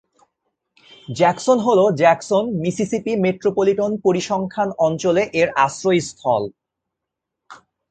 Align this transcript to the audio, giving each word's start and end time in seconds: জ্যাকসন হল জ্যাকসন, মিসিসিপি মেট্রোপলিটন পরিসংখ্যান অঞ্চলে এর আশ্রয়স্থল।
জ্যাকসন 1.09 1.57
হল 1.67 1.79
জ্যাকসন, 2.01 2.43
মিসিসিপি 2.63 3.11
মেট্রোপলিটন 3.25 3.91
পরিসংখ্যান 4.05 4.69
অঞ্চলে 4.87 5.23
এর 5.41 5.49
আশ্রয়স্থল। 5.65 6.43